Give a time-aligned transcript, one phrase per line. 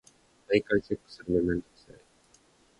[0.49, 2.01] 毎回チェックするのめんどくさい。